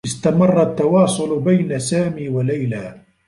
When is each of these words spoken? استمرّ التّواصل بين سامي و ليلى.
استمرّ 0.07 0.61
التّواصل 0.63 1.39
بين 1.39 1.79
سامي 1.79 2.29
و 2.29 2.41
ليلى. 2.41 3.01